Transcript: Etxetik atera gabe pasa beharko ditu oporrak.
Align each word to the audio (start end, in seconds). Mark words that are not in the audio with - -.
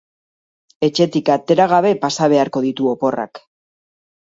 Etxetik 0.87 1.29
atera 1.35 1.69
gabe 1.75 1.93
pasa 2.07 2.31
beharko 2.35 2.65
ditu 2.67 2.91
oporrak. 2.95 3.45